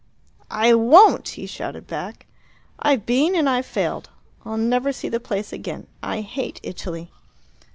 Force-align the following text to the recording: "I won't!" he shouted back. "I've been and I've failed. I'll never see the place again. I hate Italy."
"I 0.55 0.73
won't!" 0.73 1.29
he 1.37 1.45
shouted 1.45 1.85
back. 1.85 2.25
"I've 2.79 3.05
been 3.05 3.35
and 3.35 3.47
I've 3.47 3.67
failed. 3.67 4.09
I'll 4.43 4.57
never 4.57 4.91
see 4.91 5.09
the 5.09 5.19
place 5.19 5.53
again. 5.53 5.85
I 6.01 6.21
hate 6.21 6.59
Italy." 6.63 7.11